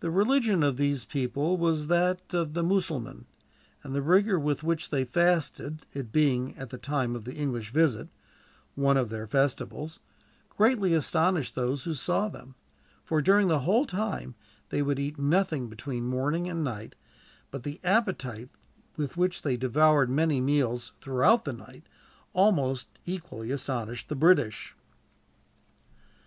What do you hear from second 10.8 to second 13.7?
astonished those who saw them; for, during the